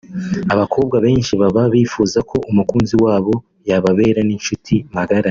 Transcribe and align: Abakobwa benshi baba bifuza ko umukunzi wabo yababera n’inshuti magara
Abakobwa 0.53 0.95
benshi 1.05 1.33
baba 1.41 1.61
bifuza 1.73 2.19
ko 2.29 2.35
umukunzi 2.49 2.95
wabo 3.03 3.33
yababera 3.69 4.19
n’inshuti 4.27 4.73
magara 4.95 5.19